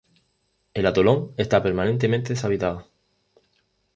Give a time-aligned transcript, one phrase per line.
[0.73, 2.87] El atolón está permanentemente deshabitado.